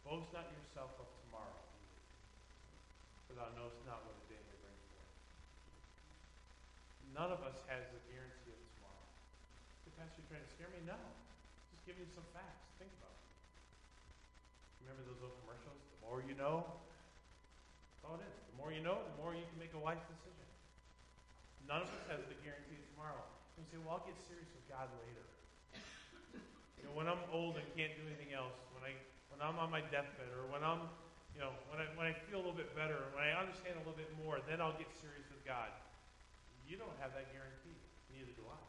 [0.00, 1.60] Boast not yourself of tomorrow,
[3.28, 5.12] for thou knowest not what a day may bring forth.
[7.12, 9.04] None of us has the guarantee of tomorrow.
[9.84, 10.80] The pastor trying to scare me?
[10.88, 10.96] No.
[11.68, 12.64] Just giving you some facts.
[12.80, 13.28] Think about it.
[14.88, 15.76] Remember those old commercials?
[15.76, 18.36] The more you know, that's all it is.
[18.48, 20.48] The more you know, the more you can make a wise decision.
[21.68, 23.28] None of us has the guarantee of tomorrow.
[23.58, 25.26] You say, well, I'll get serious with God later.
[26.78, 28.94] You know, when I'm old and can't do anything else, when I
[29.34, 30.86] when I'm on my deathbed, or when I'm,
[31.34, 33.82] you know, when I when I feel a little bit better, when I understand a
[33.82, 35.74] little bit more, then I'll get serious with God.
[36.70, 37.74] You don't have that guarantee.
[38.14, 38.62] Neither do I.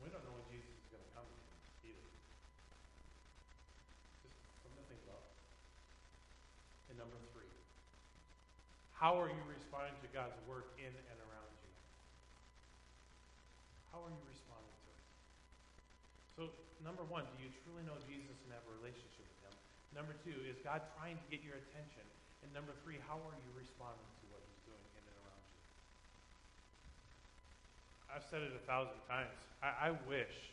[0.00, 1.28] We don't know when Jesus is going to come
[1.84, 2.08] either.
[4.24, 5.24] Just something to think about.
[6.90, 7.52] And number three,
[8.96, 9.52] how are you?
[9.72, 11.72] Responding to God's work in and around you?
[13.88, 15.00] How are you responding to it?
[16.36, 16.42] So,
[16.84, 19.56] number one, do you truly know Jesus and have a relationship with Him?
[19.96, 22.04] Number two, is God trying to get your attention?
[22.44, 25.56] And number three, how are you responding to what He's doing in and around you?
[28.12, 29.40] I've said it a thousand times.
[29.64, 30.52] I, I wish,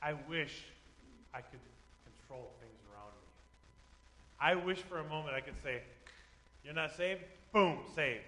[0.00, 0.72] I wish
[1.36, 1.60] I could
[2.08, 3.28] control things around me.
[4.40, 5.84] I wish for a moment I could say,
[6.64, 7.22] You're not saved?
[7.52, 8.24] Boom, saved.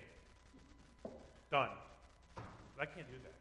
[1.51, 1.69] Done.
[2.35, 3.35] But I can't do that.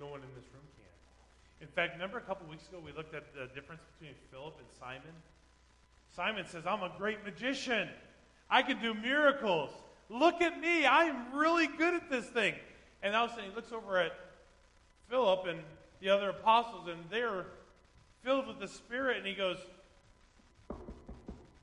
[0.00, 1.66] No one in this room can.
[1.66, 4.66] In fact, remember a couple weeks ago we looked at the difference between Philip and
[4.78, 5.14] Simon?
[6.16, 7.88] Simon says, I'm a great magician.
[8.50, 9.70] I can do miracles.
[10.08, 10.86] Look at me.
[10.86, 12.54] I'm really good at this thing.
[13.02, 14.12] And all of a sudden he looks over at
[15.08, 15.60] Philip and
[16.00, 17.46] the other apostles, and they're
[18.22, 19.58] filled with the Spirit, and he goes,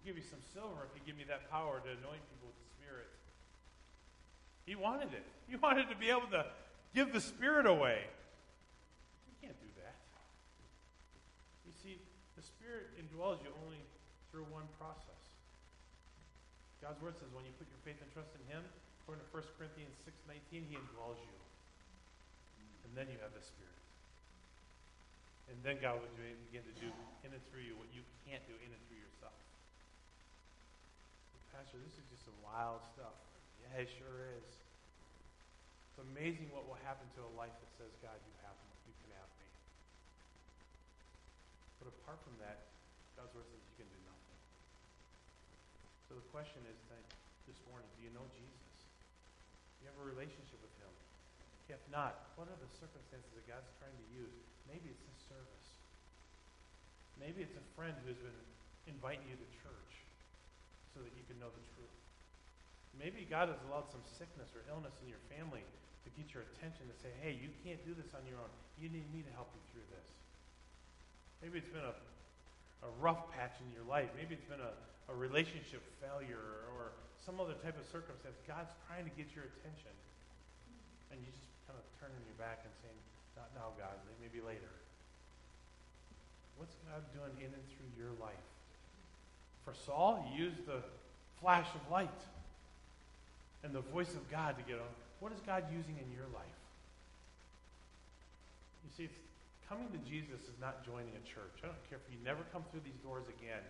[0.05, 2.69] give you some silver if you give me that power to anoint people with the
[2.77, 3.09] Spirit.
[4.65, 5.25] He wanted it.
[5.45, 6.45] He wanted to be able to
[6.93, 8.01] give the Spirit away.
[9.29, 9.97] You can't do that.
[11.65, 12.01] You see,
[12.35, 13.81] the Spirit indwells you only
[14.29, 15.21] through one process.
[16.81, 18.65] God's word says when you put your faith and trust in him,
[19.03, 21.37] according to 1 Corinthians 6.19, he indwells you.
[22.89, 23.77] And then you have the Spirit.
[25.51, 26.89] And then God will begin to do
[27.27, 29.35] in and through you what you can't do in and through yourself.
[31.51, 33.15] Pastor, this is just some wild stuff.
[33.59, 34.49] Yeah, it sure is.
[35.91, 38.71] It's amazing what will happen to a life that says, God, you have me.
[38.87, 39.49] You can have me.
[41.83, 42.71] But apart from that,
[43.19, 44.39] God's word says you can do nothing.
[46.07, 46.79] So the question is
[47.45, 48.75] this morning, do you know Jesus?
[49.77, 50.91] Do you have a relationship with him?
[51.67, 54.43] If not, what are the circumstances that God's trying to use?
[54.67, 55.69] Maybe it's a service.
[57.19, 58.41] Maybe it's a friend who's been
[58.87, 60.00] inviting you to church
[60.91, 61.95] so that you can know the truth.
[62.99, 65.63] Maybe God has allowed some sickness or illness in your family
[66.03, 68.51] to get your attention to say, hey, you can't do this on your own.
[68.77, 70.07] You need me to help you through this.
[71.41, 71.95] Maybe it's been a,
[72.85, 74.11] a rough patch in your life.
[74.13, 74.73] Maybe it's been a,
[75.09, 76.93] a relationship failure or
[77.25, 78.37] some other type of circumstance.
[78.45, 79.93] God's trying to get your attention.
[81.09, 82.99] And you just kind of turning your back and saying,
[83.37, 84.69] not now, God, maybe later.
[86.57, 88.50] What's God doing in and through your life?
[89.65, 90.81] For Saul, he used the
[91.39, 92.09] flash of light
[93.63, 94.91] and the voice of God to get on.
[95.19, 96.61] What is God using in your life?
[98.81, 99.09] You see,
[99.69, 101.61] coming to Jesus is not joining a church.
[101.61, 103.61] I don't care if you never come through these doors again.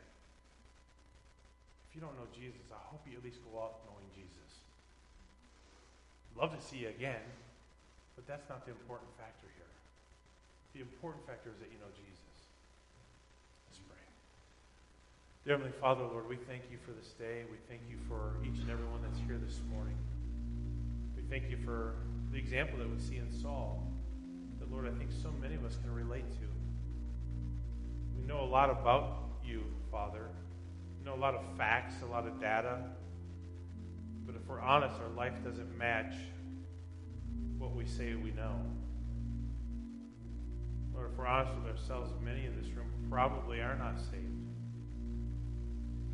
[1.91, 4.63] If you don't know Jesus, I hope you at least go out knowing Jesus.
[6.39, 7.19] Love to see you again,
[8.15, 9.67] but that's not the important factor here.
[10.71, 12.35] The important factor is that you know Jesus.
[13.67, 13.99] Let's pray.
[15.43, 17.45] Dear Heavenly Father, Lord, we thank you for this day.
[17.49, 19.97] We thank you for each and every one that's here this morning.
[21.17, 21.95] We thank you for
[22.31, 23.91] the example that we see in Saul
[24.59, 26.45] that, Lord, I think so many of us can relate to.
[28.15, 30.27] We know a lot about you, Father.
[30.99, 32.77] We know a lot of facts, a lot of data.
[34.27, 36.13] But if we're honest, our life doesn't match
[37.57, 38.61] what we say we know.
[40.93, 44.50] Lord, if we're honest with ourselves, many in this room probably are not saved.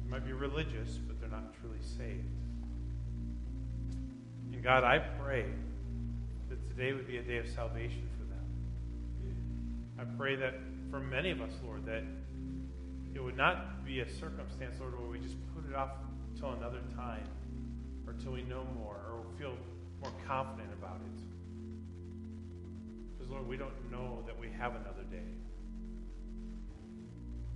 [0.07, 2.23] They might be religious, but they're not truly saved.
[4.53, 5.45] And God, I pray
[6.49, 8.45] that today would be a day of salvation for them.
[9.99, 10.53] I pray that
[10.89, 12.03] for many of us, Lord, that
[13.13, 15.89] it would not be a circumstance, Lord, where we just put it off
[16.33, 17.27] until another time
[18.05, 19.55] or till we know more or feel
[20.01, 21.21] more confident about it.
[23.17, 25.33] Because, Lord, we don't know that we have another day.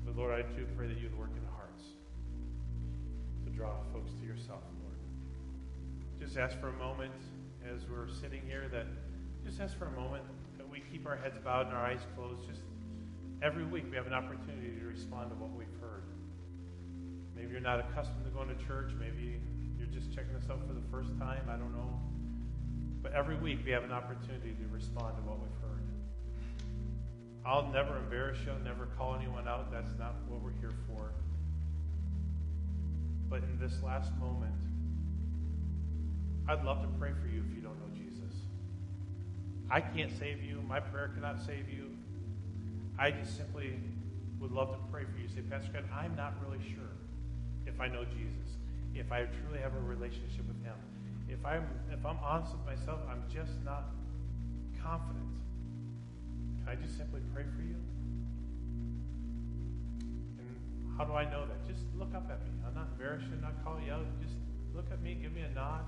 [0.04, 1.51] But, Lord, I do pray that you'd work in
[3.62, 4.98] draw folks to yourself, Lord.
[6.18, 7.14] Just ask for a moment
[7.62, 8.88] as we're sitting here that,
[9.46, 10.24] just ask for a moment
[10.58, 12.42] that we keep our heads bowed and our eyes closed.
[12.50, 12.62] Just
[13.44, 16.02] every week we have an opportunity to respond to what we've heard.
[17.36, 18.94] Maybe you're not accustomed to going to church.
[18.98, 19.38] Maybe
[19.78, 21.46] you're just checking us out for the first time.
[21.46, 22.02] I don't know.
[23.04, 25.86] But every week we have an opportunity to respond to what we've heard.
[27.46, 29.72] I'll never embarrass you, I'll never call anyone out.
[29.72, 31.14] That's not what we're here for.
[33.32, 34.52] But in this last moment,
[36.50, 38.36] I'd love to pray for you if you don't know Jesus.
[39.70, 40.62] I can't save you.
[40.68, 41.96] My prayer cannot save you.
[43.00, 43.80] I just simply
[44.42, 45.30] would love to pray for you.
[45.30, 46.92] Say, Pastor God, I'm not really sure
[47.66, 48.58] if I know Jesus,
[48.94, 50.76] if I truly have a relationship with Him.
[51.30, 53.86] If I'm if I'm honest with myself, I'm just not
[54.84, 55.32] confident.
[56.60, 57.78] Can I just simply pray for you?
[60.98, 61.60] How do I know that?
[61.68, 62.52] Just look up at me.
[62.68, 64.06] I'm not embarrassed to not call you out.
[64.22, 64.36] Just
[64.76, 65.86] look at me, give me a nod,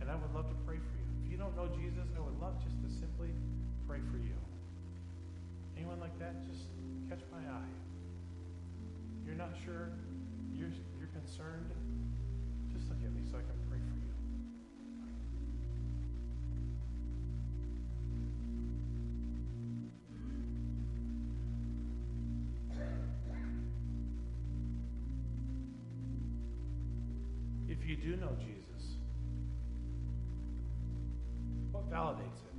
[0.00, 1.06] and I would love to pray for you.
[1.24, 3.30] If you don't know Jesus, I would love just to simply
[3.88, 4.36] pray for you.
[5.76, 6.42] Anyone like that?
[6.46, 6.70] Just
[7.08, 7.74] catch my eye.
[9.24, 9.90] You're not sure,
[10.54, 11.70] you're, you're concerned,
[12.72, 13.55] just look at me so I can
[27.96, 28.96] you do know Jesus,
[31.72, 32.56] what validates it?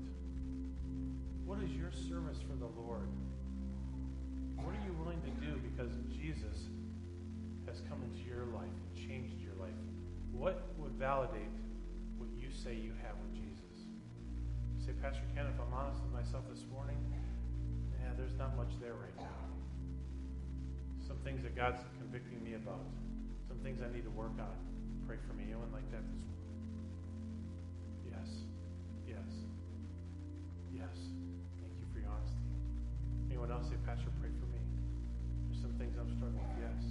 [1.46, 3.08] What is your service for the Lord?
[4.58, 6.68] What are you willing to do because Jesus
[7.66, 9.78] has come into your life and changed your life?
[10.32, 11.54] What would validate
[12.18, 13.88] what you say you have with Jesus?
[14.76, 16.98] You say, Pastor Ken, if I'm honest with myself this morning,
[18.02, 19.40] yeah, there's not much there right now.
[21.08, 22.84] Some things that God's convicting me about,
[23.48, 24.77] some things I need to work on.
[25.08, 25.46] Pray for me.
[25.48, 26.04] Anyone like that?
[28.04, 28.28] Yes.
[29.08, 29.32] Yes.
[30.76, 30.96] Yes.
[31.64, 32.44] Thank you for your honesty.
[33.32, 34.60] Anyone else say, Pastor, pray for me?
[35.48, 36.60] There's some things I'm struggling with.
[36.60, 36.84] Yes.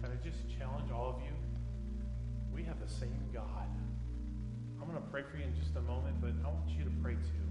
[0.00, 1.34] Can I just challenge all of you?
[2.54, 3.66] We have the same God.
[4.80, 6.94] I'm going to pray for you in just a moment, but I want you to
[7.02, 7.48] pray too.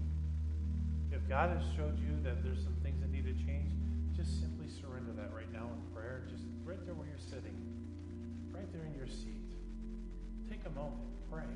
[1.12, 3.70] If God has showed you that there's some things that need to change,
[4.20, 6.22] just simply surrender that right now in prayer.
[6.28, 7.56] Just right there where you're sitting,
[8.52, 9.48] right there in your seat.
[10.50, 11.00] Take a moment,
[11.32, 11.48] pray.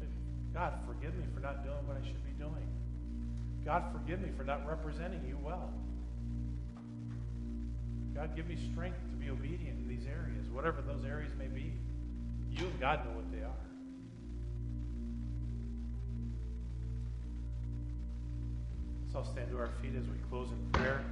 [0.00, 0.06] Say,
[0.52, 2.68] God, forgive me for not doing what I should be doing.
[3.64, 5.72] God, forgive me for not representing you well.
[8.14, 11.72] God, give me strength to be obedient in these areas, whatever those areas may be.
[12.50, 13.71] You and God know what they are.
[19.12, 21.04] So I'll stand to our feet as we close in prayer.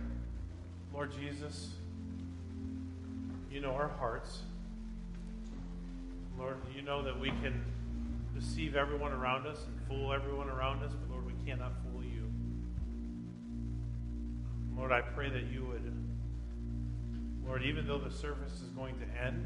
[0.94, 1.68] Lord Jesus,
[3.50, 4.40] you know our hearts.
[6.38, 7.62] Lord, you know that we can
[8.34, 12.32] deceive everyone around us and fool everyone around us, but Lord, we cannot fool you.
[14.74, 15.92] Lord, I pray that you would,
[17.46, 19.44] Lord, even though the service is going to end,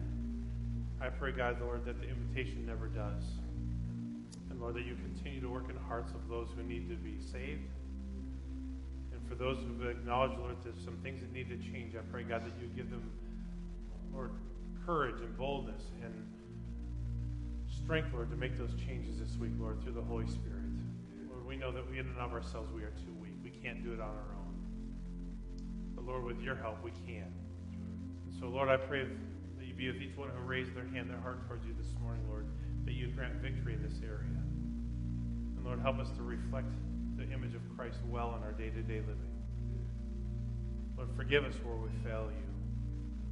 [1.01, 3.25] I pray, God, Lord, that the invitation never does.
[4.49, 6.95] And Lord, that you continue to work in the hearts of those who need to
[6.95, 7.63] be saved.
[9.29, 12.23] For those who have acknowledged, Lord, there's some things that need to change, I pray,
[12.23, 13.11] God, that you give them,
[14.13, 14.31] Lord,
[14.85, 16.13] courage and boldness and
[17.85, 20.65] strength, Lord, to make those changes this week, Lord, through the Holy Spirit.
[21.29, 23.35] Lord, we know that we in and of ourselves, we are too weak.
[23.43, 24.55] We can't do it on our own.
[25.95, 27.33] But Lord, with your help, we can.
[28.25, 29.05] And so, Lord, I pray
[29.59, 31.93] that you be with each one who raised their hand, their heart towards you this
[32.03, 32.47] morning, Lord,
[32.85, 34.41] that you grant victory in this area.
[35.57, 36.73] And Lord, help us to reflect
[37.25, 39.33] the image of Christ well in our day-to-day living.
[40.97, 42.45] Lord, forgive us where we fail you.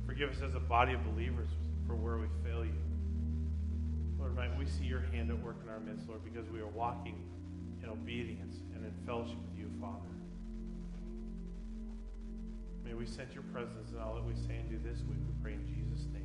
[0.07, 1.51] Forgive us as a body of believers
[1.86, 2.80] for where we fail you.
[4.18, 6.68] Lord, might we see your hand at work in our midst, Lord, because we are
[6.68, 7.22] walking
[7.82, 10.09] in obedience and in fellowship with you, Father.
[12.84, 15.18] May we sense your presence in all that we say and do this week.
[15.26, 16.22] We pray in Jesus' name.